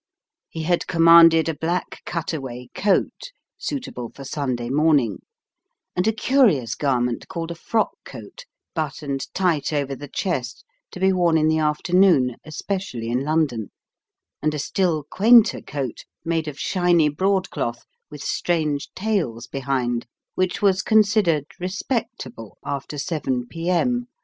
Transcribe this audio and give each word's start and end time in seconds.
He 0.49 0.63
had 0.63 0.87
commanded 0.87 1.47
a 1.47 1.53
black 1.53 2.01
cut 2.07 2.33
away 2.33 2.69
coat, 2.73 3.31
suitable 3.59 4.11
for 4.15 4.23
Sunday 4.23 4.67
morning; 4.71 5.19
and 5.95 6.07
a 6.07 6.11
curious 6.11 6.73
garment 6.73 7.27
called 7.27 7.51
a 7.51 7.55
frock 7.55 7.91
coat, 8.03 8.45
buttoned 8.73 9.31
tight 9.35 9.71
over 9.71 9.93
the 9.95 10.07
chest, 10.07 10.65
to 10.89 10.99
be 10.99 11.13
worn 11.13 11.37
in 11.37 11.47
the 11.49 11.59
afternoon, 11.59 12.37
especially 12.43 13.09
in 13.09 13.19
London; 13.23 13.69
and 14.41 14.55
a 14.55 14.57
still 14.57 15.03
quainter 15.03 15.61
coat, 15.61 15.99
made 16.25 16.47
of 16.47 16.57
shiny 16.57 17.07
broadcloth, 17.07 17.85
with 18.09 18.23
strange 18.23 18.89
tails 18.95 19.45
behind, 19.45 20.07
which 20.33 20.63
was 20.63 20.81
considered 20.81 21.45
"respectable," 21.59 22.57
after 22.65 22.97
seven 22.97 23.45
P.M. 23.47 24.07